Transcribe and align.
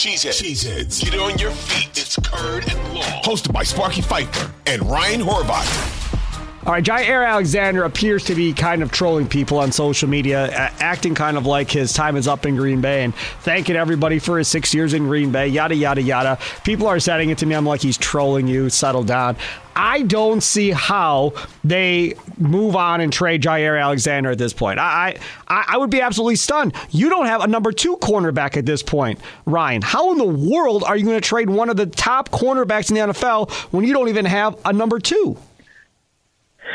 Cheeseheads. 0.00 0.42
Cheeseheads. 0.42 1.04
Get 1.04 1.20
on 1.20 1.36
your 1.36 1.50
feet. 1.50 1.90
It's 1.90 2.16
Curd 2.16 2.66
and 2.70 2.94
Long. 2.94 3.22
Hosted 3.22 3.52
by 3.52 3.62
Sparky 3.62 4.00
Fifer 4.00 4.50
and 4.64 4.82
Ryan 4.90 5.20
Horvat. 5.20 6.66
All 6.66 6.72
right, 6.72 6.82
Jaire 6.82 7.28
Alexander 7.28 7.84
appears 7.84 8.24
to 8.24 8.34
be 8.34 8.54
kind 8.54 8.82
of 8.82 8.90
trolling 8.90 9.28
people 9.28 9.58
on 9.58 9.72
social 9.72 10.08
media, 10.08 10.50
acting 10.78 11.14
kind 11.14 11.36
of 11.36 11.44
like 11.44 11.70
his 11.70 11.92
time 11.92 12.16
is 12.16 12.26
up 12.26 12.46
in 12.46 12.56
Green 12.56 12.80
Bay 12.80 13.04
and 13.04 13.14
thanking 13.42 13.76
everybody 13.76 14.18
for 14.18 14.38
his 14.38 14.48
six 14.48 14.72
years 14.72 14.94
in 14.94 15.04
Green 15.04 15.32
Bay, 15.32 15.48
yada, 15.48 15.74
yada, 15.74 16.00
yada. 16.00 16.38
People 16.64 16.86
are 16.86 16.98
sending 16.98 17.28
it 17.28 17.36
to 17.36 17.44
me. 17.44 17.54
I'm 17.54 17.66
like, 17.66 17.82
he's 17.82 17.98
trolling 17.98 18.46
you. 18.46 18.70
Settle 18.70 19.04
down. 19.04 19.36
I 19.76 20.02
don't 20.02 20.42
see 20.42 20.70
how 20.70 21.34
they 21.62 22.14
move 22.40 22.76
on 22.76 23.00
and 23.00 23.12
trade 23.12 23.42
Jaire 23.42 23.80
Alexander 23.80 24.30
at 24.30 24.38
this 24.38 24.52
point. 24.52 24.78
I, 24.78 25.18
I, 25.48 25.64
I 25.68 25.78
would 25.78 25.90
be 25.90 26.00
absolutely 26.00 26.36
stunned. 26.36 26.74
You 26.90 27.10
don't 27.10 27.26
have 27.26 27.42
a 27.42 27.46
number 27.46 27.72
two 27.72 27.96
cornerback 27.98 28.56
at 28.56 28.66
this 28.66 28.82
point, 28.82 29.20
Ryan. 29.46 29.82
How 29.82 30.12
in 30.12 30.18
the 30.18 30.24
world 30.24 30.84
are 30.84 30.96
you 30.96 31.04
going 31.04 31.20
to 31.20 31.26
trade 31.26 31.50
one 31.50 31.68
of 31.68 31.76
the 31.76 31.86
top 31.86 32.30
cornerbacks 32.30 32.90
in 32.90 32.96
the 32.96 33.12
NFL 33.12 33.50
when 33.72 33.84
you 33.84 33.92
don't 33.92 34.08
even 34.08 34.24
have 34.24 34.58
a 34.64 34.72
number 34.72 34.98
two? 34.98 35.36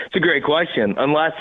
It's 0.06 0.16
a 0.16 0.20
great 0.20 0.44
question. 0.44 0.96
Unless 0.98 1.34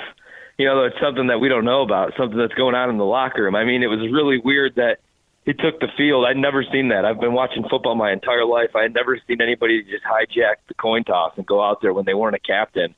you 0.59 0.67
know 0.67 0.85
it's 0.85 0.97
something 1.01 1.27
that 1.27 1.39
we 1.39 1.49
don't 1.49 1.65
know 1.65 1.83
about, 1.83 2.13
something 2.17 2.39
that's 2.39 2.55
going 2.55 2.75
on 2.75 2.91
in 2.91 2.99
the 2.99 3.05
locker 3.05 3.43
room. 3.43 3.55
I 3.55 3.65
mean, 3.65 3.83
it 3.83 3.89
was 3.89 4.01
really 4.01 4.39
weird 4.39 4.77
that 4.77 4.99
he 5.45 5.53
took 5.53 5.79
the 5.81 5.89
field. 5.97 6.25
I'd 6.25 6.37
never 6.37 6.65
seen 6.73 6.89
that. 6.89 7.05
I've 7.05 7.21
been 7.21 7.35
watching 7.35 7.65
football 7.69 7.95
my 7.95 8.13
entire 8.13 8.47
life. 8.47 8.71
I 8.75 8.83
had 8.83 8.95
never 8.95 9.19
seen 9.27 9.43
anybody 9.43 9.83
just 9.83 10.05
hijack 10.05 10.57
the 10.69 10.75
coin 10.75 11.05
toss 11.05 11.33
and 11.37 11.45
go 11.45 11.63
out 11.63 11.83
there 11.83 11.93
when 11.93 12.05
they 12.07 12.15
weren't 12.15 12.37
a 12.37 12.41
captain. 12.41 12.95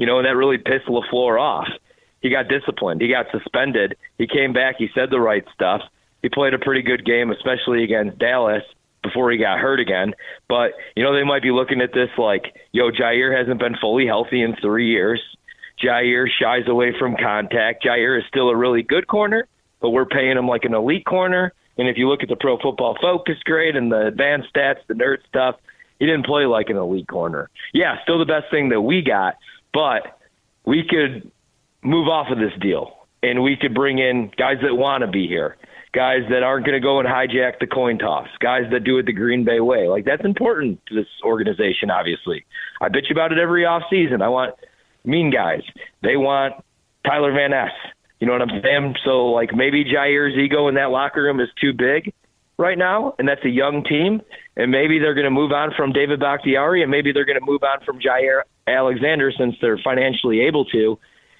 You 0.00 0.06
know, 0.06 0.16
and 0.16 0.26
that 0.26 0.34
really 0.34 0.56
pissed 0.56 0.86
LaFleur 0.86 1.38
off. 1.38 1.68
He 2.22 2.30
got 2.30 2.48
disciplined. 2.48 3.02
He 3.02 3.08
got 3.08 3.26
suspended. 3.30 3.98
He 4.16 4.26
came 4.26 4.54
back. 4.54 4.76
He 4.78 4.88
said 4.94 5.10
the 5.10 5.20
right 5.20 5.44
stuff. 5.52 5.82
He 6.22 6.30
played 6.30 6.54
a 6.54 6.58
pretty 6.58 6.80
good 6.80 7.04
game, 7.04 7.30
especially 7.30 7.84
against 7.84 8.18
Dallas 8.18 8.62
before 9.02 9.30
he 9.30 9.36
got 9.36 9.58
hurt 9.58 9.78
again. 9.78 10.14
But, 10.48 10.72
you 10.96 11.02
know, 11.02 11.12
they 11.12 11.22
might 11.22 11.42
be 11.42 11.50
looking 11.50 11.82
at 11.82 11.92
this 11.92 12.08
like, 12.16 12.54
yo, 12.72 12.90
Jaire 12.90 13.36
hasn't 13.38 13.60
been 13.60 13.76
fully 13.78 14.06
healthy 14.06 14.40
in 14.40 14.56
three 14.56 14.88
years. 14.88 15.20
Jaire 15.84 16.28
shies 16.30 16.66
away 16.66 16.94
from 16.98 17.14
contact. 17.22 17.84
Jaire 17.84 18.18
is 18.18 18.24
still 18.26 18.48
a 18.48 18.56
really 18.56 18.82
good 18.82 19.06
corner, 19.06 19.46
but 19.82 19.90
we're 19.90 20.06
paying 20.06 20.38
him 20.38 20.48
like 20.48 20.64
an 20.64 20.72
elite 20.72 21.04
corner. 21.04 21.52
And 21.76 21.88
if 21.88 21.98
you 21.98 22.08
look 22.08 22.22
at 22.22 22.30
the 22.30 22.36
pro 22.36 22.56
football 22.56 22.96
focus 23.02 23.36
grade 23.44 23.76
and 23.76 23.92
the 23.92 24.06
advanced 24.06 24.48
stats, 24.54 24.78
the 24.86 24.94
nerd 24.94 25.18
stuff, 25.28 25.56
he 25.98 26.06
didn't 26.06 26.24
play 26.24 26.46
like 26.46 26.70
an 26.70 26.78
elite 26.78 27.06
corner. 27.06 27.50
Yeah, 27.74 27.96
still 28.02 28.18
the 28.18 28.24
best 28.24 28.50
thing 28.50 28.70
that 28.70 28.80
we 28.80 29.02
got, 29.02 29.34
but 29.72 30.18
we 30.64 30.84
could 30.88 31.30
move 31.82 32.08
off 32.08 32.28
of 32.30 32.38
this 32.38 32.52
deal 32.60 33.06
and 33.22 33.42
we 33.42 33.56
could 33.56 33.74
bring 33.74 33.98
in 33.98 34.30
guys 34.36 34.56
that 34.62 34.74
want 34.74 35.02
to 35.02 35.08
be 35.08 35.26
here 35.26 35.56
guys 35.92 36.20
that 36.30 36.42
aren't 36.42 36.64
going 36.64 36.80
to 36.80 36.84
go 36.84 37.00
and 37.00 37.08
hijack 37.08 37.58
the 37.58 37.66
coin 37.66 37.98
toss, 37.98 38.28
guys 38.38 38.62
that 38.70 38.84
do 38.84 38.98
it 38.98 39.06
the 39.06 39.12
Green 39.12 39.44
Bay 39.44 39.60
way. 39.60 39.88
Like 39.88 40.04
that's 40.04 40.24
important 40.24 40.80
to 40.86 40.94
this 40.94 41.08
organization. 41.24 41.90
Obviously, 41.90 42.44
I 42.80 42.88
bitch 42.88 43.10
about 43.10 43.32
it 43.32 43.38
every 43.38 43.64
off 43.64 43.82
season. 43.90 44.22
I 44.22 44.28
want 44.28 44.54
mean 45.04 45.30
guys. 45.30 45.62
They 46.02 46.16
want 46.16 46.54
Tyler 47.04 47.32
Van 47.32 47.50
Ness. 47.50 47.70
You 48.20 48.26
know 48.26 48.34
what 48.34 48.42
I'm 48.42 48.62
saying? 48.62 48.96
So 49.04 49.26
like 49.26 49.54
maybe 49.54 49.84
Jaire's 49.84 50.36
ego 50.36 50.68
in 50.68 50.74
that 50.74 50.90
locker 50.90 51.22
room 51.22 51.40
is 51.40 51.48
too 51.60 51.72
big 51.72 52.12
right 52.58 52.78
now, 52.78 53.14
and 53.18 53.26
that's 53.26 53.44
a 53.44 53.50
young 53.50 53.82
team. 53.82 54.20
And 54.56 54.70
maybe 54.70 54.98
they're 54.98 55.14
going 55.14 55.24
to 55.24 55.30
move 55.30 55.52
on 55.52 55.72
from 55.76 55.92
David 55.92 56.20
Bakhtiari, 56.20 56.82
and 56.82 56.90
maybe 56.90 57.12
they're 57.12 57.24
going 57.24 57.40
to 57.40 57.44
move 57.44 57.62
on 57.62 57.80
from 57.84 57.98
Jaire 57.98 58.42
Alexander 58.66 59.32
since 59.36 59.56
they're 59.60 59.78
financially 59.78 60.40
able 60.40 60.64
to. 60.66 60.98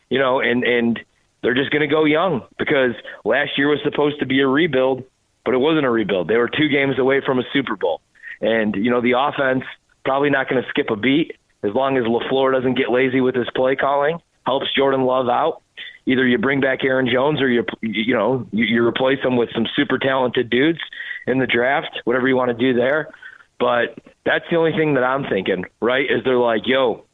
You 0.09 0.19
know, 0.19 0.41
and 0.41 0.65
and 0.65 1.01
they're 1.43 1.55
just 1.55 1.71
going 1.71 1.89
to 1.89 1.93
go 1.93 2.05
young 2.05 2.43
because 2.59 2.93
last 3.25 3.57
year 3.57 3.69
was 3.69 3.81
supposed 3.83 4.19
to 4.21 4.27
be 4.27 4.41
a 4.41 4.47
rebuild, 4.47 5.05
but 5.45 5.55
it 5.55 5.59
wasn't 5.59 5.87
a 5.87 5.91
rebuild. 5.91 6.29
They 6.29 6.37
were 6.37 6.49
two 6.49 6.69
games 6.69 6.99
away 6.99 7.21
from 7.25 7.39
a 7.39 7.43
Super 7.53 7.77
Bowl. 7.77 8.01
And, 8.41 8.75
you 8.75 8.91
know, 8.91 9.01
the 9.01 9.13
offense 9.17 9.65
probably 10.05 10.31
not 10.31 10.49
going 10.49 10.63
to 10.63 10.69
skip 10.69 10.91
a 10.91 10.97
beat 10.97 11.37
as 11.63 11.75
long 11.75 11.97
as 11.97 12.05
LaFleur 12.05 12.53
doesn't 12.53 12.75
get 12.75 12.91
lazy 12.91 13.21
with 13.21 13.35
his 13.35 13.49
play 13.55 13.77
calling, 13.77 14.19
helps 14.47 14.67
Jordan 14.75 15.03
Love 15.03 15.29
out. 15.29 15.63
Either 16.07 16.27
you 16.27 16.39
bring 16.39 16.61
back 16.61 16.83
Aaron 16.83 17.09
Jones 17.11 17.41
or 17.41 17.49
you, 17.49 17.65
you 17.83 18.15
know, 18.15 18.47
you, 18.53 18.65
you 18.65 18.87
replace 18.87 19.19
him 19.23 19.37
with 19.37 19.51
some 19.55 19.67
super 19.77 19.99
talented 19.99 20.49
dudes 20.49 20.81
in 21.27 21.39
the 21.39 21.47
draft, 21.47 22.01
whatever 22.05 22.27
you 22.27 22.37
want 22.37 22.49
to 22.51 22.73
do 22.73 22.79
there. 22.79 23.11
But 23.59 23.99
that's 24.25 24.45
the 24.51 24.57
only 24.57 24.73
thing 24.73 24.95
that 24.95 25.05
I'm 25.05 25.25
thinking, 25.25 25.67
right? 25.81 26.05
Is 26.11 26.25
they're 26.25 26.39
like, 26.39 26.63
yo, 26.65 27.05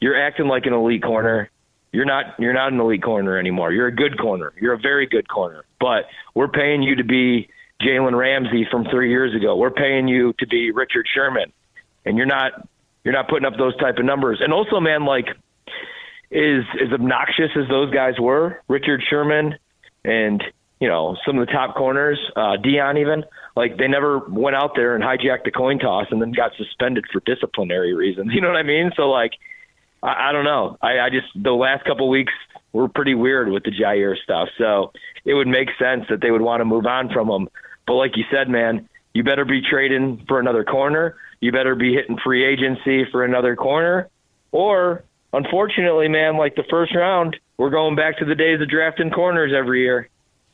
you're 0.00 0.20
acting 0.20 0.46
like 0.46 0.66
an 0.66 0.72
elite 0.72 1.02
corner 1.02 1.50
you're 1.96 2.04
not 2.04 2.34
you're 2.38 2.52
not 2.52 2.74
an 2.74 2.78
elite 2.78 3.02
corner 3.02 3.38
anymore. 3.38 3.72
You're 3.72 3.86
a 3.86 3.94
good 3.94 4.18
corner. 4.18 4.52
You're 4.60 4.74
a 4.74 4.78
very 4.78 5.06
good 5.06 5.28
corner. 5.28 5.64
But 5.80 6.04
we're 6.34 6.48
paying 6.48 6.82
you 6.82 6.96
to 6.96 7.04
be 7.04 7.48
Jalen 7.80 8.16
Ramsey 8.16 8.66
from 8.70 8.84
three 8.90 9.08
years 9.08 9.34
ago. 9.34 9.56
We're 9.56 9.70
paying 9.70 10.06
you 10.06 10.34
to 10.38 10.46
be 10.46 10.72
Richard 10.72 11.06
Sherman, 11.12 11.52
and 12.04 12.18
you're 12.18 12.26
not 12.26 12.68
you're 13.02 13.14
not 13.14 13.28
putting 13.28 13.46
up 13.46 13.56
those 13.56 13.74
type 13.78 13.96
of 13.96 14.04
numbers. 14.04 14.40
And 14.42 14.52
also, 14.52 14.78
man, 14.78 15.06
like 15.06 15.28
is 16.30 16.64
as 16.84 16.92
obnoxious 16.92 17.50
as 17.56 17.66
those 17.68 17.90
guys 17.94 18.14
were, 18.20 18.60
Richard 18.68 19.02
Sherman 19.08 19.54
and 20.04 20.44
you 20.80 20.88
know 20.88 21.16
some 21.24 21.38
of 21.38 21.46
the 21.46 21.52
top 21.52 21.76
corners, 21.76 22.18
uh, 22.36 22.56
Deion 22.62 23.00
even 23.00 23.24
like 23.56 23.78
they 23.78 23.88
never 23.88 24.18
went 24.18 24.54
out 24.54 24.72
there 24.76 24.94
and 24.94 25.02
hijacked 25.02 25.44
the 25.44 25.50
coin 25.50 25.78
toss 25.78 26.08
and 26.10 26.20
then 26.20 26.32
got 26.32 26.52
suspended 26.58 27.06
for 27.10 27.20
disciplinary 27.20 27.94
reasons. 27.94 28.30
You 28.34 28.42
know 28.42 28.48
what 28.48 28.58
I 28.58 28.64
mean? 28.64 28.90
So 28.96 29.08
like 29.08 29.32
I, 30.02 30.28
I 30.28 30.32
don't 30.32 30.44
know. 30.44 30.76
I, 30.80 30.98
I 31.00 31.10
just 31.10 31.26
the 31.34 31.52
last 31.52 31.84
couple 31.84 32.08
weeks 32.08 32.32
were 32.72 32.88
pretty 32.88 33.14
weird 33.14 33.48
with 33.48 33.64
the 33.64 33.70
Jaire 33.70 34.16
stuff. 34.22 34.48
So 34.58 34.92
it 35.24 35.34
would 35.34 35.48
make 35.48 35.68
sense 35.78 36.04
that 36.10 36.20
they 36.20 36.30
would 36.30 36.42
want 36.42 36.60
to 36.60 36.64
move 36.64 36.86
on 36.86 37.10
from 37.12 37.28
him. 37.28 37.48
But 37.86 37.94
like 37.94 38.16
you 38.16 38.24
said, 38.30 38.48
man, 38.48 38.88
you 39.14 39.24
better 39.24 39.44
be 39.44 39.62
trading 39.62 40.24
for 40.28 40.38
another 40.38 40.64
corner. 40.64 41.16
You 41.40 41.52
better 41.52 41.74
be 41.74 41.94
hitting 41.94 42.18
free 42.22 42.44
agency 42.44 43.04
for 43.10 43.24
another 43.24 43.56
corner. 43.56 44.08
Or 44.52 45.04
unfortunately, 45.32 46.08
man, 46.08 46.36
like 46.36 46.54
the 46.54 46.64
first 46.68 46.94
round, 46.94 47.36
we're 47.56 47.70
going 47.70 47.96
back 47.96 48.18
to 48.18 48.24
the 48.24 48.34
days 48.34 48.60
of 48.60 48.68
drafting 48.68 49.10
corners 49.10 49.52
every 49.56 49.82
year. 49.82 50.08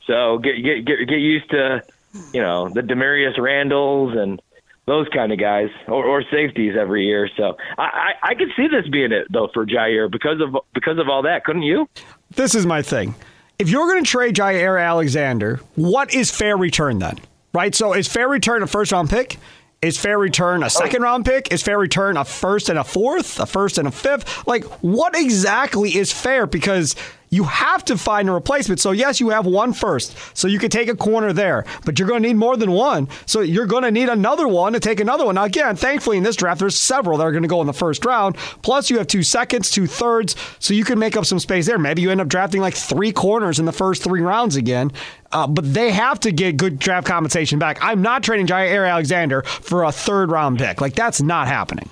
So 0.07 0.37
get 0.37 0.61
get 0.63 0.85
get 0.85 1.07
get 1.07 1.19
used 1.19 1.49
to, 1.51 1.81
you 2.33 2.41
know, 2.41 2.69
the 2.69 2.81
Damarious 2.81 3.37
Randalls 3.37 4.15
and 4.17 4.41
those 4.85 5.07
kind 5.13 5.31
of 5.31 5.39
guys 5.39 5.69
or, 5.87 6.03
or 6.03 6.23
safeties 6.31 6.75
every 6.79 7.05
year. 7.05 7.29
So 7.37 7.55
I, 7.77 7.83
I, 7.83 8.29
I 8.31 8.35
could 8.35 8.49
see 8.55 8.67
this 8.67 8.87
being 8.89 9.11
it 9.11 9.27
though 9.31 9.49
for 9.53 9.65
Jaire 9.65 10.11
because 10.11 10.41
of 10.41 10.61
because 10.73 10.97
of 10.97 11.09
all 11.09 11.23
that, 11.23 11.45
couldn't 11.45 11.63
you? 11.63 11.87
This 12.31 12.55
is 12.55 12.65
my 12.65 12.81
thing. 12.81 13.15
If 13.59 13.69
you're 13.69 13.87
going 13.87 14.03
to 14.03 14.09
trade 14.09 14.35
Jaire 14.35 14.83
Alexander, 14.83 15.59
what 15.75 16.13
is 16.13 16.31
fair 16.31 16.57
return 16.57 16.99
then? 16.99 17.19
Right? 17.53 17.73
So 17.75 17.93
is 17.93 18.07
fair 18.07 18.27
return 18.27 18.63
a 18.63 18.67
first 18.67 18.91
round 18.91 19.09
pick? 19.09 19.37
Is 19.83 19.97
fair 19.97 20.17
return 20.17 20.63
a 20.63 20.67
oh. 20.67 20.69
second 20.69 21.01
round 21.01 21.25
pick? 21.25 21.51
Is 21.51 21.61
fair 21.61 21.77
return 21.77 22.15
a 22.15 22.23
first 22.23 22.69
and 22.69 22.79
a 22.79 22.85
fourth? 22.85 23.39
A 23.39 23.45
first 23.45 23.77
and 23.77 23.87
a 23.87 23.91
fifth? 23.91 24.47
Like, 24.47 24.63
what 24.81 25.13
exactly 25.13 25.97
is 25.97 26.11
fair? 26.11 26.47
Because 26.47 26.95
you 27.29 27.43
have 27.45 27.83
to 27.85 27.97
find 27.97 28.29
a 28.29 28.31
replacement. 28.31 28.79
So, 28.79 28.91
yes, 28.91 29.19
you 29.19 29.29
have 29.29 29.47
one 29.47 29.73
first. 29.73 30.15
So 30.37 30.47
you 30.47 30.59
could 30.59 30.71
take 30.71 30.87
a 30.87 30.95
corner 30.95 31.33
there, 31.33 31.65
but 31.83 31.97
you're 31.97 32.07
going 32.07 32.21
to 32.21 32.29
need 32.29 32.35
more 32.35 32.55
than 32.55 32.71
one. 32.71 33.09
So 33.25 33.41
you're 33.41 33.65
going 33.65 33.81
to 33.83 33.91
need 33.91 34.07
another 34.07 34.47
one 34.47 34.73
to 34.73 34.79
take 34.79 34.99
another 34.99 35.25
one. 35.25 35.35
Now, 35.35 35.45
again, 35.45 35.75
thankfully 35.75 36.17
in 36.17 36.23
this 36.23 36.35
draft, 36.35 36.59
there's 36.59 36.77
several 36.77 37.17
that 37.17 37.23
are 37.25 37.31
going 37.31 37.43
to 37.43 37.49
go 37.49 37.59
in 37.59 37.67
the 37.67 37.73
first 37.73 38.05
round. 38.05 38.37
Plus, 38.61 38.91
you 38.91 38.99
have 38.99 39.07
two 39.07 39.23
seconds, 39.23 39.71
two 39.71 39.87
thirds. 39.87 40.35
So 40.59 40.75
you 40.75 40.85
can 40.85 40.99
make 40.99 41.17
up 41.17 41.25
some 41.25 41.39
space 41.39 41.65
there. 41.65 41.79
Maybe 41.79 42.03
you 42.03 42.11
end 42.11 42.21
up 42.21 42.27
drafting 42.27 42.61
like 42.61 42.75
three 42.75 43.11
corners 43.11 43.57
in 43.59 43.65
the 43.65 43.71
first 43.71 44.03
three 44.03 44.21
rounds 44.21 44.55
again. 44.55 44.91
Uh, 45.33 45.47
but 45.47 45.73
they 45.73 45.91
have 45.91 46.19
to 46.21 46.31
get 46.31 46.57
good 46.57 46.77
draft 46.77 47.07
compensation 47.07 47.57
back. 47.57 47.79
I'm 47.81 48.01
not 48.01 48.23
trading 48.23 48.45
Jaire 48.45 48.89
Alexander 48.89 49.41
for 49.41 49.83
a 49.83 49.91
third 49.91 50.29
round 50.29 50.59
pick. 50.59 50.79
Like, 50.79 50.93
that's 50.93 51.21
not 51.21 51.47
happening. 51.47 51.89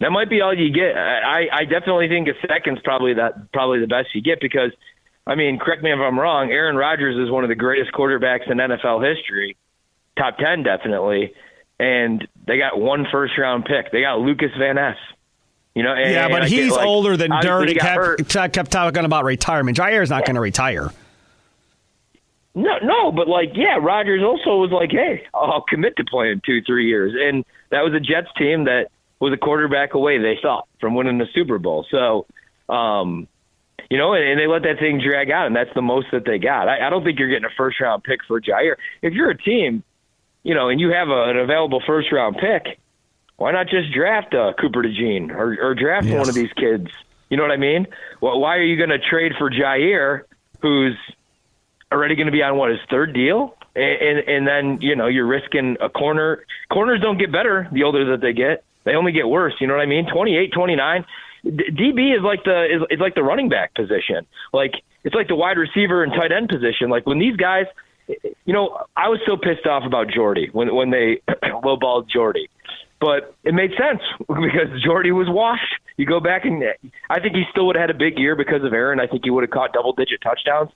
That 0.00 0.10
might 0.10 0.28
be 0.28 0.42
all 0.42 0.52
you 0.52 0.70
get. 0.70 0.96
I, 0.96 1.48
I 1.50 1.64
definitely 1.64 2.08
think 2.08 2.28
a 2.28 2.34
second's 2.46 2.80
probably 2.82 3.14
that 3.14 3.52
probably 3.52 3.80
the 3.80 3.86
best 3.86 4.08
you 4.14 4.20
get 4.20 4.40
because, 4.40 4.72
I 5.26 5.34
mean, 5.34 5.58
correct 5.58 5.82
me 5.82 5.92
if 5.92 5.98
I'm 5.98 6.18
wrong. 6.18 6.50
Aaron 6.50 6.76
Rodgers 6.76 7.16
is 7.16 7.30
one 7.30 7.44
of 7.44 7.48
the 7.48 7.54
greatest 7.54 7.92
quarterbacks 7.92 8.50
in 8.50 8.58
NFL 8.58 9.08
history, 9.08 9.56
top 10.18 10.36
ten 10.36 10.62
definitely, 10.62 11.32
and 11.78 12.26
they 12.46 12.58
got 12.58 12.78
one 12.78 13.06
first 13.10 13.38
round 13.38 13.64
pick. 13.64 13.92
They 13.92 14.02
got 14.02 14.18
Lukas 14.18 14.50
Van 14.58 14.74
Ness. 14.74 14.96
You 15.74 15.82
know, 15.82 15.92
and, 15.92 16.12
yeah, 16.12 16.28
but 16.28 16.48
he's 16.48 16.70
like, 16.70 16.86
older 16.86 17.16
than 17.16 17.30
Dirt. 17.40 17.68
He 17.68 17.74
kept, 17.74 18.52
kept 18.52 18.70
talking 18.70 19.04
about 19.04 19.24
retirement. 19.24 19.76
Jaire's 19.76 20.10
not 20.10 20.20
yeah. 20.20 20.26
going 20.26 20.34
to 20.34 20.40
retire. 20.40 20.90
No, 22.54 22.78
no, 22.82 23.10
but 23.10 23.26
like, 23.26 23.50
yeah, 23.54 23.78
Rodgers 23.80 24.22
also 24.22 24.56
was 24.58 24.70
like, 24.70 24.90
"Hey, 24.92 25.26
I'll 25.34 25.64
commit 25.68 25.96
to 25.96 26.04
playing 26.04 26.42
two, 26.46 26.62
three 26.62 26.86
years," 26.86 27.12
and 27.18 27.44
that 27.70 27.82
was 27.82 27.94
a 27.94 28.00
Jets 28.00 28.28
team 28.38 28.64
that 28.64 28.90
was 29.18 29.32
a 29.32 29.36
quarterback 29.36 29.94
away, 29.94 30.18
they 30.18 30.38
thought, 30.40 30.68
from 30.80 30.94
winning 30.94 31.18
the 31.18 31.26
Super 31.34 31.58
Bowl. 31.58 31.86
So, 31.90 32.26
um, 32.72 33.26
you 33.90 33.98
know, 33.98 34.12
and, 34.14 34.24
and 34.24 34.38
they 34.38 34.46
let 34.46 34.62
that 34.62 34.78
thing 34.78 35.00
drag 35.00 35.30
out, 35.30 35.46
and 35.46 35.56
that's 35.56 35.72
the 35.74 35.82
most 35.82 36.08
that 36.12 36.24
they 36.24 36.38
got. 36.38 36.68
I, 36.68 36.86
I 36.86 36.90
don't 36.90 37.02
think 37.02 37.18
you're 37.18 37.28
getting 37.28 37.44
a 37.44 37.54
first 37.56 37.80
round 37.80 38.04
pick 38.04 38.20
for 38.26 38.40
Jaire. 38.40 38.76
If 39.02 39.14
you're 39.14 39.30
a 39.30 39.36
team, 39.36 39.82
you 40.44 40.54
know, 40.54 40.68
and 40.68 40.80
you 40.80 40.90
have 40.90 41.08
a, 41.08 41.30
an 41.30 41.36
available 41.36 41.82
first 41.84 42.12
round 42.12 42.36
pick, 42.36 42.78
why 43.36 43.50
not 43.50 43.68
just 43.68 43.92
draft 43.92 44.32
uh, 44.32 44.52
Cooper 44.60 44.82
DeJean 44.82 45.30
or, 45.30 45.56
or 45.60 45.74
draft 45.74 46.06
yes. 46.06 46.18
one 46.18 46.28
of 46.28 46.34
these 46.34 46.52
kids? 46.52 46.88
You 47.30 47.36
know 47.36 47.42
what 47.42 47.52
I 47.52 47.56
mean? 47.56 47.88
Well, 48.20 48.38
why 48.38 48.56
are 48.56 48.62
you 48.62 48.76
going 48.76 48.90
to 48.90 48.98
trade 48.98 49.32
for 49.38 49.50
Jaire, 49.50 50.22
who's 50.60 50.96
already 51.92 52.16
going 52.16 52.26
to 52.26 52.32
be 52.32 52.42
on 52.42 52.56
what 52.56 52.70
his 52.70 52.80
third 52.90 53.14
deal? 53.14 53.56
and, 53.76 53.84
and 53.84 54.28
and 54.28 54.46
then 54.46 54.78
you 54.80 54.96
know 54.96 55.06
you're 55.06 55.26
risking 55.26 55.76
a 55.80 55.88
corner. 55.88 56.44
Corners 56.70 57.00
don't 57.00 57.18
get 57.18 57.32
better 57.32 57.68
the 57.72 57.82
older 57.82 58.10
that 58.12 58.20
they 58.20 58.32
get; 58.32 58.64
they 58.84 58.94
only 58.94 59.12
get 59.12 59.28
worse. 59.28 59.54
You 59.60 59.66
know 59.66 59.74
what 59.74 59.82
I 59.82 59.86
mean? 59.86 60.06
28, 60.12 60.52
29. 60.52 61.04
DB 61.44 62.16
is 62.16 62.22
like 62.22 62.44
the 62.44 62.64
is, 62.64 62.82
is 62.90 63.00
like 63.00 63.14
the 63.14 63.22
running 63.22 63.48
back 63.48 63.74
position. 63.74 64.26
Like 64.52 64.74
it's 65.02 65.14
like 65.14 65.28
the 65.28 65.34
wide 65.34 65.58
receiver 65.58 66.02
and 66.02 66.12
tight 66.12 66.32
end 66.32 66.48
position. 66.48 66.88
Like 66.88 67.06
when 67.06 67.18
these 67.18 67.36
guys, 67.36 67.66
you 68.08 68.54
know, 68.54 68.78
I 68.96 69.08
was 69.08 69.20
so 69.26 69.36
pissed 69.36 69.66
off 69.66 69.84
about 69.84 70.08
Jordy 70.08 70.48
when 70.52 70.74
when 70.74 70.90
they 70.90 71.20
lowballed 71.44 72.08
Jordy, 72.08 72.48
but 73.00 73.34
it 73.42 73.54
made 73.54 73.72
sense 73.72 74.00
because 74.28 74.82
Jordy 74.82 75.12
was 75.12 75.26
washed. 75.28 75.74
You 75.96 76.06
go 76.06 76.20
back 76.20 76.44
and 76.44 76.62
I 77.10 77.20
think 77.20 77.34
he 77.34 77.44
still 77.50 77.66
would 77.66 77.76
have 77.76 77.88
had 77.88 77.90
a 77.90 77.98
big 77.98 78.18
year 78.18 78.36
because 78.36 78.64
of 78.64 78.72
Aaron. 78.72 79.00
I 79.00 79.06
think 79.06 79.24
he 79.24 79.30
would 79.30 79.42
have 79.42 79.50
caught 79.50 79.72
double 79.72 79.92
digit 79.92 80.20
touchdowns. 80.22 80.70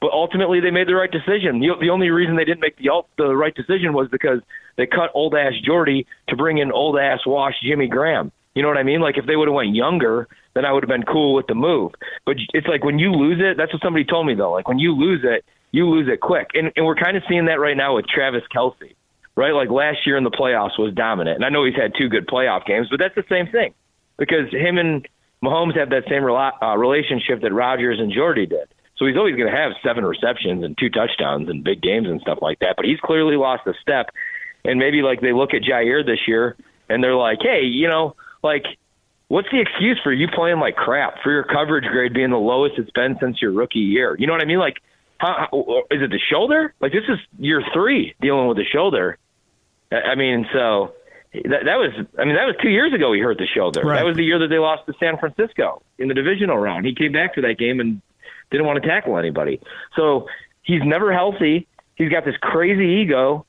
But 0.00 0.12
ultimately, 0.12 0.60
they 0.60 0.70
made 0.70 0.88
the 0.88 0.94
right 0.94 1.10
decision. 1.10 1.60
The, 1.60 1.74
the 1.78 1.90
only 1.90 2.08
reason 2.10 2.36
they 2.36 2.44
didn't 2.44 2.60
make 2.60 2.76
the 2.76 2.88
the 3.18 3.36
right 3.36 3.54
decision 3.54 3.92
was 3.92 4.08
because 4.08 4.40
they 4.76 4.86
cut 4.86 5.10
old 5.14 5.34
ass 5.34 5.52
Jordy 5.62 6.06
to 6.28 6.36
bring 6.36 6.58
in 6.58 6.72
old 6.72 6.98
ass 6.98 7.20
wash 7.26 7.54
Jimmy 7.62 7.86
Graham. 7.86 8.32
You 8.54 8.62
know 8.62 8.68
what 8.68 8.78
I 8.78 8.82
mean? 8.82 9.00
Like 9.00 9.18
if 9.18 9.26
they 9.26 9.36
would 9.36 9.46
have 9.46 9.54
went 9.54 9.74
younger, 9.74 10.26
then 10.54 10.64
I 10.64 10.72
would 10.72 10.82
have 10.82 10.88
been 10.88 11.04
cool 11.04 11.34
with 11.34 11.46
the 11.46 11.54
move. 11.54 11.92
But 12.24 12.36
it's 12.54 12.66
like 12.66 12.82
when 12.82 12.98
you 12.98 13.12
lose 13.12 13.38
it, 13.40 13.56
that's 13.56 13.72
what 13.72 13.82
somebody 13.82 14.04
told 14.04 14.26
me 14.26 14.34
though. 14.34 14.52
Like 14.52 14.68
when 14.68 14.78
you 14.78 14.92
lose 14.92 15.20
it, 15.22 15.44
you 15.70 15.88
lose 15.88 16.08
it 16.08 16.20
quick. 16.20 16.48
And 16.54 16.72
and 16.76 16.86
we're 16.86 16.96
kind 16.96 17.16
of 17.16 17.22
seeing 17.28 17.46
that 17.46 17.60
right 17.60 17.76
now 17.76 17.96
with 17.96 18.06
Travis 18.06 18.42
Kelce, 18.54 18.94
Right? 19.36 19.52
Like 19.52 19.70
last 19.70 20.06
year 20.06 20.16
in 20.16 20.24
the 20.24 20.30
playoffs 20.30 20.78
was 20.78 20.92
dominant. 20.94 21.36
And 21.36 21.44
I 21.44 21.50
know 21.50 21.64
he's 21.64 21.76
had 21.76 21.92
two 21.96 22.08
good 22.08 22.26
playoff 22.26 22.66
games, 22.66 22.88
but 22.90 22.98
that's 22.98 23.14
the 23.14 23.24
same 23.28 23.46
thing. 23.46 23.74
Because 24.18 24.50
him 24.50 24.76
and 24.76 25.06
Mahomes 25.42 25.78
have 25.78 25.90
that 25.90 26.04
same 26.08 26.22
rela- 26.22 26.52
uh, 26.60 26.76
relationship 26.76 27.40
that 27.42 27.52
Rodgers 27.52 27.98
and 27.98 28.12
Jordy 28.12 28.46
did. 28.46 28.68
So 29.00 29.06
he's 29.06 29.16
always 29.16 29.34
going 29.34 29.50
to 29.50 29.56
have 29.56 29.72
seven 29.82 30.04
receptions 30.04 30.62
and 30.62 30.76
two 30.76 30.90
touchdowns 30.90 31.48
in 31.48 31.62
big 31.62 31.80
games 31.80 32.06
and 32.06 32.20
stuff 32.20 32.40
like 32.42 32.58
that. 32.58 32.74
But 32.76 32.84
he's 32.84 33.00
clearly 33.00 33.34
lost 33.34 33.66
a 33.66 33.72
step. 33.80 34.10
And 34.62 34.78
maybe 34.78 35.00
like 35.00 35.22
they 35.22 35.32
look 35.32 35.54
at 35.54 35.62
Jaire 35.62 36.04
this 36.04 36.18
year 36.28 36.54
and 36.90 37.02
they're 37.02 37.16
like, 37.16 37.38
hey, 37.40 37.62
you 37.62 37.88
know, 37.88 38.14
like, 38.44 38.66
what's 39.28 39.48
the 39.50 39.58
excuse 39.58 39.98
for 40.04 40.12
you 40.12 40.28
playing 40.28 40.60
like 40.60 40.76
crap 40.76 41.22
for 41.22 41.32
your 41.32 41.44
coverage 41.44 41.84
grade 41.84 42.12
being 42.12 42.28
the 42.28 42.36
lowest 42.36 42.74
it's 42.76 42.90
been 42.90 43.16
since 43.22 43.40
your 43.40 43.52
rookie 43.52 43.78
year? 43.78 44.16
You 44.18 44.26
know 44.26 44.34
what 44.34 44.42
I 44.42 44.44
mean? 44.44 44.58
Like, 44.58 44.76
how, 45.16 45.48
how, 45.50 45.82
is 45.90 46.02
it 46.02 46.10
the 46.10 46.20
shoulder? 46.30 46.74
Like, 46.80 46.92
this 46.92 47.04
is 47.08 47.18
year 47.38 47.62
three 47.72 48.14
dealing 48.20 48.48
with 48.48 48.58
the 48.58 48.66
shoulder. 48.70 49.16
I 49.90 50.14
mean, 50.14 50.46
so 50.52 50.92
that, 51.32 51.64
that 51.64 51.76
was, 51.76 51.92
I 52.18 52.26
mean, 52.26 52.34
that 52.34 52.44
was 52.44 52.56
two 52.60 52.68
years 52.68 52.92
ago 52.92 53.14
he 53.14 53.20
hurt 53.20 53.38
the 53.38 53.46
shoulder. 53.46 53.80
Right. 53.80 53.96
That 53.96 54.04
was 54.04 54.18
the 54.18 54.24
year 54.24 54.38
that 54.40 54.48
they 54.48 54.58
lost 54.58 54.84
to 54.88 54.92
San 55.00 55.16
Francisco 55.16 55.80
in 55.98 56.08
the 56.08 56.14
divisional 56.14 56.58
round. 56.58 56.84
He 56.84 56.94
came 56.94 57.12
back 57.12 57.34
for 57.34 57.40
that 57.40 57.56
game 57.56 57.80
and 57.80 58.02
didn't 58.50 58.66
want 58.66 58.82
to 58.82 58.88
tackle 58.88 59.18
anybody. 59.18 59.60
So 59.96 60.26
he's 60.62 60.82
never 60.84 61.12
healthy. 61.12 61.66
He's 61.94 62.10
got 62.10 62.24
this 62.24 62.36
crazy 62.40 63.02
ego. 63.02 63.46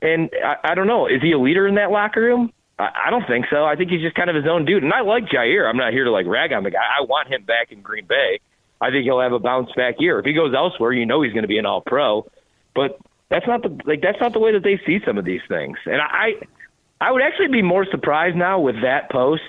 And 0.00 0.30
I, 0.44 0.72
I 0.72 0.74
don't 0.74 0.86
know, 0.86 1.06
is 1.06 1.20
he 1.22 1.32
a 1.32 1.38
leader 1.38 1.66
in 1.66 1.74
that 1.76 1.90
locker 1.90 2.20
room? 2.20 2.52
I, 2.78 2.88
I 3.06 3.10
don't 3.10 3.26
think 3.26 3.46
so. 3.50 3.64
I 3.64 3.76
think 3.76 3.90
he's 3.90 4.00
just 4.00 4.14
kind 4.16 4.30
of 4.30 4.36
his 4.36 4.46
own 4.46 4.64
dude. 4.64 4.82
And 4.82 4.92
I 4.92 5.02
like 5.02 5.24
Jaire. 5.26 5.68
I'm 5.68 5.76
not 5.76 5.92
here 5.92 6.04
to 6.04 6.10
like 6.10 6.26
rag 6.26 6.52
on 6.52 6.62
the 6.62 6.70
guy. 6.70 6.78
I 6.78 7.04
want 7.04 7.28
him 7.28 7.44
back 7.44 7.72
in 7.72 7.82
Green 7.82 8.06
Bay. 8.06 8.40
I 8.80 8.90
think 8.90 9.04
he'll 9.04 9.20
have 9.20 9.32
a 9.32 9.38
bounce 9.38 9.70
back 9.76 9.96
year. 9.98 10.18
If 10.18 10.24
he 10.24 10.32
goes 10.32 10.54
elsewhere, 10.54 10.92
you 10.92 11.06
know 11.06 11.22
he's 11.22 11.32
going 11.32 11.44
to 11.44 11.48
be 11.48 11.58
an 11.58 11.66
all 11.66 11.82
pro. 11.82 12.26
But 12.74 12.98
that's 13.28 13.46
not 13.46 13.62
the 13.62 13.78
like 13.86 14.02
that's 14.02 14.20
not 14.20 14.32
the 14.32 14.40
way 14.40 14.52
that 14.52 14.62
they 14.62 14.80
see 14.84 14.98
some 15.06 15.18
of 15.18 15.24
these 15.24 15.40
things. 15.48 15.78
And 15.86 16.00
I 16.00 16.34
I 17.00 17.12
would 17.12 17.22
actually 17.22 17.48
be 17.48 17.62
more 17.62 17.86
surprised 17.90 18.36
now 18.36 18.58
with 18.58 18.76
that 18.82 19.10
post 19.10 19.42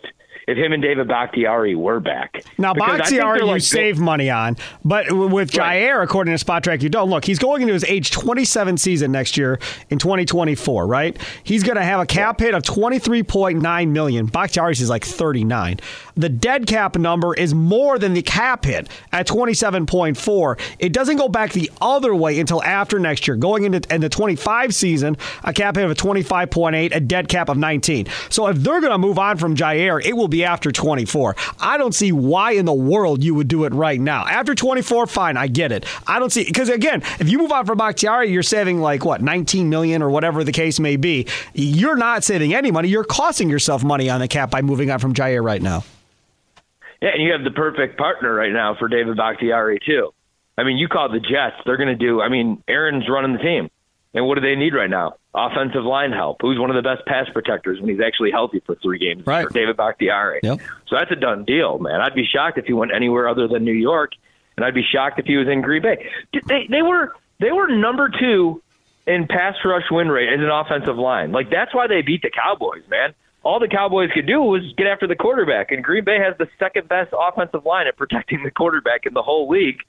if 0.48 0.58
him 0.58 0.74
and 0.74 0.82
David 0.82 1.08
Bakhtiari 1.08 1.76
were 1.76 2.00
back. 2.00 2.44
Now, 2.58 2.74
Bakhtiari, 2.74 3.40
you 3.40 3.46
like, 3.46 3.62
save 3.62 4.00
money 4.00 4.30
on, 4.30 4.58
but 4.84 5.12
with 5.12 5.52
Jaire, 5.52 5.98
right. 5.98 6.04
according 6.04 6.36
to 6.36 6.44
Spotrac, 6.44 6.82
you 6.82 6.90
don't. 6.90 7.10
Look, 7.10 7.26
he's 7.26 7.40
going 7.40 7.62
into 7.62 7.74
his 7.74 7.84
age 7.86 8.12
27 8.12 8.78
season 8.78 9.12
next 9.12 9.38
year 9.38 9.60
in 9.90 10.00
2024, 10.00 10.88
right? 10.88 11.18
He's 11.44 11.64
going 11.64 11.78
to 11.78 11.84
have 11.84 12.00
a 12.00 12.06
cap 12.06 12.40
hit 12.40 12.54
of 12.54 12.64
23.9 12.64 13.90
million. 13.90 14.26
Bakhtiari's 14.26 14.82
is 14.82 14.90
like 14.90 15.06
39. 15.06 15.80
The 16.16 16.30
dead 16.30 16.68
cap 16.68 16.98
number 16.98 17.34
is 17.34 17.54
more 17.54 17.98
than 17.98 18.14
the 18.14 18.22
cap 18.22 18.66
hit 18.66 18.90
at 19.12 19.28
27.4. 19.28 20.60
It 20.80 20.94
doesn't 20.94 21.18
go 21.18 21.30
back 21.30 21.54
the 21.54 21.72
other 21.82 22.14
way 22.14 22.40
until 22.40 22.62
after 22.64 23.00
next 23.00 23.28
year. 23.28 23.36
Going 23.36 23.64
into 23.64 23.82
in 23.94 24.02
the 24.02 24.10
25 24.10 24.76
season, 24.76 25.18
a 25.44 25.54
cap 25.54 25.76
hit 25.76 25.90
of 25.90 25.98
25.8, 25.98 26.96
a 26.96 27.00
dead 27.00 27.28
cap 27.28 27.50
of 27.50 27.58
19. 27.58 28.08
So 28.30 28.48
if 28.48 28.58
they're 28.58 28.82
going 28.82 28.92
to 28.92 28.98
move 28.98 29.18
on 29.18 29.38
from 29.38 29.56
Jaire, 29.56 30.04
it 30.04 30.14
will 30.14 30.28
be 30.34 30.44
after 30.44 30.72
24. 30.72 31.36
I 31.60 31.78
don't 31.78 31.94
see 31.94 32.12
why 32.12 32.52
in 32.52 32.66
the 32.66 32.74
world 32.74 33.24
you 33.24 33.36
would 33.36 33.48
do 33.48 33.64
it 33.64 33.74
right 33.74 34.00
now. 34.00 34.26
After 34.26 34.56
24, 34.56 35.08
fine, 35.08 35.38
I 35.38 35.48
get 35.48 35.72
it. 35.72 35.86
I 36.08 36.20
don't 36.20 36.32
see 36.32 36.44
because 36.44 36.70
again, 36.70 37.02
if 37.20 37.30
you 37.30 37.38
move 37.38 37.52
on 37.52 37.66
from 37.66 37.78
Bakhtiari, 37.78 38.32
you're 38.32 38.44
saving 38.44 38.82
like 38.82 39.06
what 39.06 39.22
19 39.22 39.70
million 39.70 40.02
or 40.02 40.10
whatever 40.10 40.44
the 40.44 40.52
case 40.52 40.80
may 40.80 40.98
be. 40.98 41.28
You're 41.54 41.96
not 41.96 42.24
saving 42.24 42.54
any 42.54 42.72
money. 42.72 42.90
You're 42.90 43.04
costing 43.04 43.50
yourself 43.50 43.84
money 43.84 44.10
on 44.10 44.20
the 44.20 44.28
cap 44.28 44.50
by 44.50 44.62
moving 44.62 44.90
on 44.90 45.00
from 45.00 45.14
Jaire 45.14 45.44
right 45.44 45.62
now. 45.62 45.84
Yeah, 47.02 47.10
and 47.14 47.22
you 47.24 47.32
have 47.34 47.44
the 47.44 47.52
perfect 47.52 47.98
partner 47.98 48.34
right 48.34 48.52
now 48.52 48.76
for 48.80 48.88
David 48.88 49.16
Bakhtiari 49.16 49.80
too. 49.86 50.14
I 50.58 50.64
mean, 50.64 50.78
you 50.78 50.88
call 50.88 51.10
the 51.10 51.20
Jets. 51.20 51.58
They're 51.66 51.78
going 51.78 51.90
to 51.90 51.96
do. 51.96 52.22
I 52.22 52.30
mean, 52.30 52.64
Aaron's 52.68 53.10
running 53.10 53.34
the 53.34 53.44
team, 53.44 53.70
and 54.14 54.26
what 54.28 54.36
do 54.36 54.42
they 54.42 54.56
need 54.56 54.74
right 54.74 54.90
now? 54.90 55.16
Offensive 55.36 55.84
line 55.84 56.12
help. 56.12 56.38
Who's 56.42 56.60
one 56.60 56.70
of 56.70 56.76
the 56.76 56.88
best 56.88 57.06
pass 57.08 57.28
protectors 57.34 57.80
when 57.80 57.90
he's 57.90 58.00
actually 58.00 58.32
healthy 58.32 58.62
for 58.66 58.76
three 58.76 59.00
games? 59.00 59.26
Right. 59.26 59.48
For 59.48 59.54
David 59.54 59.78
Bakhtiari. 59.78 60.42
Yep. 60.44 60.60
So 60.88 60.96
that's 60.96 61.12
a 61.12 61.16
done 61.16 61.44
deal, 61.44 61.80
man. 61.80 62.02
I'd 62.02 62.14
be 62.14 62.26
shocked 62.26 62.58
if 62.58 62.66
he 62.66 62.74
went 62.74 62.94
anywhere 62.94 63.28
other 63.28 63.48
than 63.48 63.64
New 63.64 63.74
York, 63.74 64.12
and 64.56 64.66
I'd 64.66 64.76
be 64.76 64.84
shocked 64.84 65.20
if 65.20 65.26
he 65.26 65.38
was 65.38 65.48
in 65.48 65.62
Green 65.62 65.82
Bay. 65.82 66.08
They 66.48 66.68
they 66.70 66.82
were 66.84 67.14
they 67.40 67.52
were 67.52 67.68
number 67.68 68.10
two 68.10 68.62
in 69.08 69.28
pass 69.28 69.56
rush 69.66 69.90
win 69.90 70.10
rate 70.10 70.32
as 70.32 70.40
an 70.40 70.50
offensive 70.50 70.98
line. 70.98 71.32
Like 71.32 71.50
that's 71.50 71.74
why 71.74 71.88
they 71.88 72.04
beat 72.04 72.22
the 72.22 72.30
Cowboys, 72.32 72.84
man 72.90 73.16
all 73.44 73.60
the 73.60 73.68
Cowboys 73.68 74.10
could 74.14 74.26
do 74.26 74.42
was 74.42 74.62
get 74.78 74.88
after 74.88 75.06
the 75.06 75.16
quarterback. 75.16 75.72
And 75.72 75.84
Green 75.84 76.04
Bay 76.04 76.18
has 76.18 76.36
the 76.38 76.48
second 76.58 76.88
best 76.88 77.14
offensive 77.18 77.66
line 77.66 77.88
at 77.88 77.98
protecting 77.98 78.44
the 78.44 78.52
quarterback 78.52 79.06
in 79.06 79.14
the 79.14 79.22
whole 79.22 79.50
league. 79.50 79.80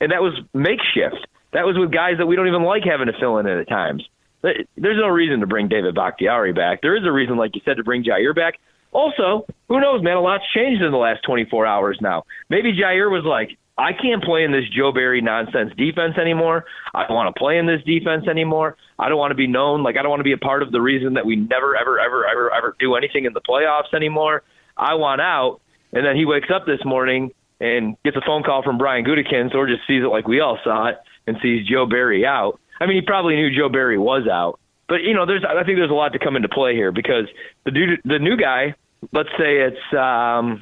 And 0.00 0.12
that 0.12 0.22
was 0.22 0.38
makeshift. 0.52 1.26
That 1.52 1.64
was 1.64 1.78
with 1.78 1.90
guys 1.90 2.18
that 2.18 2.26
we 2.26 2.36
don't 2.36 2.46
even 2.46 2.62
like 2.62 2.84
having 2.84 3.06
to 3.06 3.18
fill 3.18 3.38
in 3.38 3.46
at 3.46 3.68
times. 3.68 4.06
There's 4.42 4.66
no 4.76 5.08
reason 5.08 5.40
to 5.40 5.46
bring 5.46 5.68
David 5.68 5.94
Bakhtiari 5.94 6.52
back. 6.52 6.80
There 6.82 6.96
is 6.96 7.04
a 7.04 7.12
reason, 7.12 7.36
like 7.36 7.54
you 7.54 7.60
said, 7.64 7.76
to 7.78 7.84
bring 7.84 8.04
Jaire 8.04 8.34
back. 8.34 8.54
Also, 8.92 9.46
who 9.68 9.80
knows, 9.80 10.02
man? 10.02 10.16
A 10.16 10.20
lot's 10.20 10.44
changed 10.54 10.82
in 10.82 10.92
the 10.92 10.98
last 10.98 11.22
24 11.24 11.66
hours 11.66 11.98
now. 12.00 12.24
Maybe 12.48 12.72
Jaire 12.72 13.10
was 13.10 13.24
like, 13.24 13.58
I 13.76 13.92
can't 13.92 14.24
play 14.24 14.42
in 14.42 14.50
this 14.50 14.64
Joe 14.76 14.90
Barry 14.90 15.20
nonsense 15.20 15.72
defense 15.76 16.18
anymore. 16.18 16.64
I 16.94 17.06
don't 17.06 17.14
want 17.14 17.34
to 17.34 17.38
play 17.38 17.58
in 17.58 17.66
this 17.66 17.80
defense 17.84 18.26
anymore. 18.26 18.76
I 18.98 19.08
don't 19.08 19.18
want 19.18 19.30
to 19.30 19.36
be 19.36 19.46
known 19.46 19.84
like 19.84 19.96
I 19.96 20.02
don't 20.02 20.10
want 20.10 20.20
to 20.20 20.24
be 20.24 20.32
a 20.32 20.38
part 20.38 20.62
of 20.62 20.72
the 20.72 20.80
reason 20.80 21.14
that 21.14 21.24
we 21.24 21.36
never 21.36 21.76
ever 21.76 22.00
ever 22.00 22.26
ever 22.26 22.52
ever 22.52 22.76
do 22.80 22.96
anything 22.96 23.24
in 23.24 23.34
the 23.34 23.40
playoffs 23.40 23.94
anymore. 23.94 24.42
I 24.76 24.94
want 24.94 25.20
out. 25.20 25.60
And 25.92 26.04
then 26.04 26.16
he 26.16 26.24
wakes 26.24 26.48
up 26.52 26.66
this 26.66 26.80
morning 26.84 27.30
and 27.60 27.96
gets 28.04 28.16
a 28.16 28.20
phone 28.26 28.42
call 28.42 28.62
from 28.62 28.78
Brian 28.78 29.04
Gutekunst 29.04 29.54
or 29.54 29.68
just 29.68 29.86
sees 29.86 30.02
it 30.02 30.08
like 30.08 30.26
we 30.26 30.40
all 30.40 30.58
saw 30.64 30.88
it 30.88 30.96
and 31.28 31.36
sees 31.40 31.66
Joe 31.66 31.86
Barry 31.86 32.26
out. 32.26 32.58
I 32.80 32.86
mean, 32.86 32.96
he 32.96 33.02
probably 33.02 33.36
knew 33.36 33.54
Joe 33.54 33.68
Barry 33.68 33.98
was 33.98 34.28
out. 34.28 34.60
But 34.88 35.02
you 35.02 35.14
know, 35.14 35.26
there's 35.26 35.44
I 35.44 35.62
think 35.64 35.78
there's 35.78 35.90
a 35.90 35.94
lot 35.94 36.12
to 36.14 36.18
come 36.18 36.34
into 36.34 36.48
play 36.48 36.74
here 36.74 36.90
because 36.90 37.26
the 37.64 37.70
dude, 37.70 38.00
the 38.04 38.18
new 38.18 38.36
guy, 38.36 38.74
let's 39.12 39.28
say 39.38 39.60
it's 39.60 39.94
um 39.94 40.60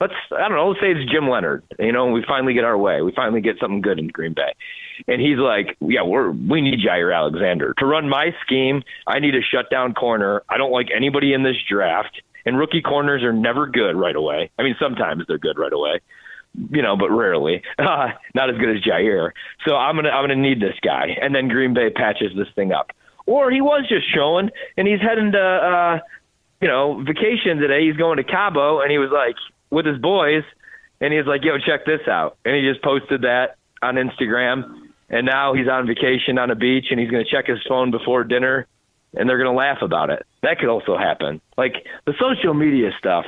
let's 0.00 0.14
I 0.32 0.48
don't 0.48 0.56
know, 0.56 0.68
let's 0.68 0.80
say 0.80 0.92
it's 0.92 1.10
Jim 1.10 1.28
Leonhard. 1.28 1.62
You 1.78 1.92
know, 1.92 2.06
we 2.06 2.24
finally 2.26 2.54
get 2.54 2.64
our 2.64 2.78
way. 2.78 3.02
We 3.02 3.12
finally 3.12 3.42
get 3.42 3.56
something 3.60 3.82
good 3.82 3.98
in 3.98 4.08
Green 4.08 4.32
Bay. 4.32 4.54
And 5.06 5.20
he's 5.20 5.38
like, 5.38 5.76
Yeah, 5.80 6.02
we're 6.02 6.30
we 6.30 6.62
need 6.62 6.80
Jaire 6.80 7.14
Alexander. 7.14 7.74
To 7.78 7.86
run 7.86 8.08
my 8.08 8.34
scheme, 8.44 8.82
I 9.06 9.18
need 9.18 9.34
a 9.34 9.42
shutdown 9.42 9.92
corner. 9.92 10.42
I 10.48 10.56
don't 10.56 10.72
like 10.72 10.88
anybody 10.94 11.34
in 11.34 11.42
this 11.42 11.56
draft. 11.68 12.22
And 12.46 12.56
rookie 12.56 12.82
corners 12.82 13.24
are 13.24 13.32
never 13.32 13.66
good 13.66 13.94
right 13.96 14.16
away. 14.16 14.50
I 14.58 14.62
mean 14.62 14.76
sometimes 14.80 15.24
they're 15.28 15.38
good 15.38 15.58
right 15.58 15.72
away. 15.72 16.00
You 16.70 16.82
know, 16.82 16.96
but 16.96 17.10
rarely. 17.10 17.62
Uh, 17.78 18.08
not 18.34 18.50
as 18.50 18.56
good 18.58 18.76
as 18.76 18.82
Jaire. 18.82 19.32
So 19.66 19.76
I'm 19.76 19.96
gonna 19.96 20.10
I'm 20.10 20.24
gonna 20.24 20.36
need 20.36 20.60
this 20.60 20.76
guy. 20.82 21.16
And 21.20 21.34
then 21.34 21.48
Green 21.48 21.74
Bay 21.74 21.90
patches 21.90 22.32
this 22.36 22.48
thing 22.54 22.72
up. 22.72 22.92
Or 23.26 23.50
he 23.50 23.60
was 23.60 23.86
just 23.88 24.12
showing 24.14 24.50
and 24.76 24.86
he's 24.86 25.00
heading 25.00 25.32
to 25.32 25.40
uh 25.40 25.98
you 26.60 26.68
know, 26.68 27.02
vacation 27.02 27.58
today. 27.58 27.86
He's 27.86 27.96
going 27.96 28.16
to 28.16 28.24
Cabo, 28.24 28.80
and 28.80 28.90
he 28.90 28.98
was 28.98 29.10
like, 29.12 29.36
with 29.70 29.86
his 29.86 29.98
boys, 29.98 30.44
and 31.00 31.12
he 31.12 31.18
was 31.18 31.26
like, 31.26 31.44
"Yo, 31.44 31.58
check 31.58 31.84
this 31.84 32.06
out," 32.08 32.38
and 32.44 32.56
he 32.56 32.62
just 32.62 32.82
posted 32.82 33.22
that 33.22 33.56
on 33.82 33.96
Instagram. 33.96 34.82
And 35.08 35.24
now 35.26 35.54
he's 35.54 35.68
on 35.68 35.86
vacation 35.86 36.38
on 36.38 36.50
a 36.50 36.56
beach, 36.56 36.86
and 36.90 36.98
he's 36.98 37.10
to 37.24 37.30
check 37.30 37.46
his 37.46 37.58
phone 37.68 37.90
before 37.90 38.24
dinner, 38.24 38.66
and 39.14 39.28
they're 39.28 39.38
to 39.52 39.56
laugh 39.56 39.82
about 39.82 40.10
it. 40.10 40.24
That 40.42 40.58
could 40.58 40.68
also 40.68 40.96
happen. 40.96 41.40
Like 41.56 41.86
the 42.06 42.14
social 42.18 42.54
media 42.54 42.90
stuff. 42.98 43.26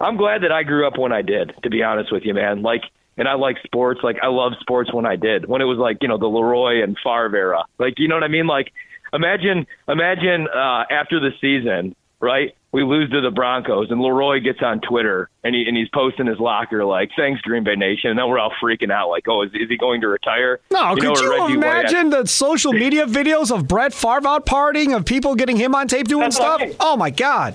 I'm 0.00 0.16
glad 0.16 0.42
that 0.42 0.52
I 0.52 0.62
grew 0.62 0.86
up 0.86 0.98
when 0.98 1.12
I 1.12 1.22
did. 1.22 1.52
To 1.62 1.70
be 1.70 1.82
honest 1.82 2.12
with 2.12 2.24
you, 2.24 2.34
man. 2.34 2.62
Like, 2.62 2.82
and 3.16 3.28
I 3.28 3.34
like 3.34 3.56
sports. 3.64 4.00
Like, 4.02 4.16
I 4.22 4.28
love 4.28 4.52
sports 4.60 4.92
when 4.92 5.06
I 5.06 5.16
did. 5.16 5.46
When 5.46 5.60
it 5.60 5.66
was 5.66 5.78
like, 5.78 5.98
you 6.00 6.08
know, 6.08 6.18
the 6.18 6.26
Leroy 6.26 6.82
and 6.82 6.96
Favre 7.02 7.36
era. 7.36 7.64
Like, 7.78 7.98
you 7.98 8.08
know 8.08 8.14
what 8.14 8.24
I 8.24 8.28
mean? 8.28 8.46
Like, 8.46 8.72
imagine, 9.12 9.66
imagine 9.88 10.48
uh, 10.48 10.84
after 10.90 11.20
the 11.20 11.30
season, 11.40 11.94
right? 12.20 12.54
we 12.72 12.84
lose 12.84 13.10
to 13.10 13.20
the 13.20 13.30
Broncos, 13.30 13.90
and 13.90 14.00
Leroy 14.00 14.40
gets 14.40 14.60
on 14.62 14.80
Twitter 14.80 15.28
and 15.42 15.54
he 15.54 15.64
and 15.66 15.76
he's 15.76 15.88
posting 15.88 16.26
his 16.26 16.38
locker 16.38 16.84
like, 16.84 17.10
"Thanks, 17.16 17.40
Green 17.42 17.64
Bay 17.64 17.74
Nation," 17.74 18.10
and 18.10 18.18
then 18.18 18.28
we're 18.28 18.38
all 18.38 18.52
freaking 18.62 18.92
out 18.92 19.08
like, 19.08 19.24
"Oh, 19.28 19.42
is, 19.42 19.50
is 19.54 19.68
he 19.68 19.76
going 19.76 20.00
to 20.02 20.08
retire?" 20.08 20.60
No, 20.70 20.90
you 20.90 20.96
could 20.96 21.20
know, 21.20 21.48
you 21.48 21.56
imagine 21.56 22.10
the 22.10 22.26
social 22.26 22.72
media 22.72 23.06
videos 23.06 23.54
of 23.54 23.66
Brett 23.66 23.92
Favre 23.92 24.28
out 24.28 24.46
partying, 24.46 24.96
of 24.96 25.04
people 25.04 25.34
getting 25.34 25.56
him 25.56 25.74
on 25.74 25.88
tape 25.88 26.06
doing 26.06 26.22
That's 26.22 26.36
stuff? 26.36 26.62
Oh 26.78 26.96
my 26.96 27.10
God! 27.10 27.54